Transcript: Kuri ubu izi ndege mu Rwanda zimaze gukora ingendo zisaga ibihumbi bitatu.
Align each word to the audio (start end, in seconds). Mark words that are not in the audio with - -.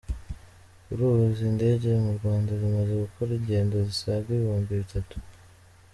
Kuri 0.83 1.01
ubu 1.07 1.21
izi 1.29 1.47
ndege 1.57 1.89
mu 2.03 2.11
Rwanda 2.17 2.51
zimaze 2.61 2.93
gukora 3.03 3.31
ingendo 3.39 3.75
zisaga 3.87 4.27
ibihumbi 4.31 4.71
bitatu. 4.81 5.15